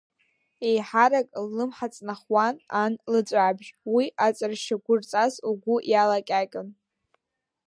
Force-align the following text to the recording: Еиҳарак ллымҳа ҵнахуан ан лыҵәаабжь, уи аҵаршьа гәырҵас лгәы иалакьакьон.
Еиҳарак 0.67 1.27
ллымҳа 1.45 1.87
ҵнахуан 1.93 2.55
ан 2.83 2.93
лыҵәаабжь, 3.11 3.69
уи 3.93 4.05
аҵаршьа 4.25 4.75
гәырҵас 4.83 5.33
лгәы 5.49 5.75
иалакьакьон. 5.91 6.67